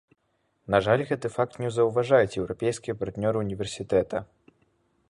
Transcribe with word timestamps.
На 0.75 0.79
жаль, 0.87 1.03
гэты 1.09 1.27
факт 1.35 1.59
не 1.65 1.69
заўважаюць 1.75 2.37
еўрапейскія 2.45 2.97
партнёры 3.05 3.37
ўніверсітэта. 3.47 4.25